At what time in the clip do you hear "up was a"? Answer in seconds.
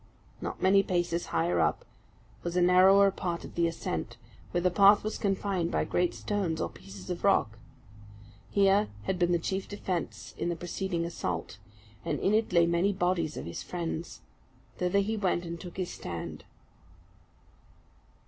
1.59-2.61